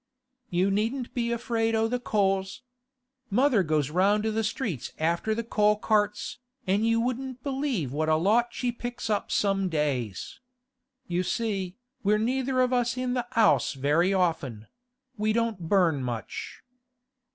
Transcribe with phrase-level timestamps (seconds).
[0.49, 2.63] 'You needn't be afraid o' the coals.
[3.29, 8.15] Mother goes round the streets after the coal carts, an' you wouldn't believe what a
[8.15, 10.39] lot she picks up some days.
[11.05, 14.65] You see, we're neither of us in the 'ouse very often;
[15.17, 16.63] we don't burn much.